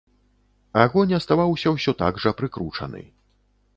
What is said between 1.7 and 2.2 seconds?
ўсё так